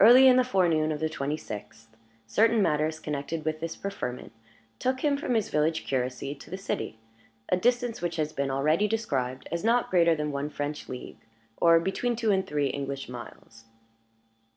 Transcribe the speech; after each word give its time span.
Early 0.00 0.26
in 0.26 0.34
the 0.36 0.42
forenoon 0.42 0.90
of 0.90 0.98
the 0.98 1.08
twenty 1.08 1.36
sixth, 1.36 1.96
certain 2.26 2.60
matters 2.60 2.98
connected 2.98 3.44
with 3.44 3.60
this 3.60 3.76
preferment 3.76 4.32
took 4.80 4.98
him 5.04 5.16
from 5.16 5.34
his 5.34 5.48
village 5.48 5.84
curacy 5.86 6.34
to 6.34 6.50
the 6.50 6.58
city 6.58 6.98
a 7.50 7.56
distance 7.56 8.02
which 8.02 8.16
has 8.16 8.32
been 8.32 8.50
already 8.50 8.88
described 8.88 9.46
as 9.52 9.62
not 9.62 9.90
greater 9.92 10.16
than 10.16 10.32
one 10.32 10.50
French 10.50 10.88
league, 10.88 11.18
or 11.56 11.78
between 11.78 12.16
two 12.16 12.32
and 12.32 12.44
three 12.48 12.66
English 12.66 13.08
miles. 13.08 13.66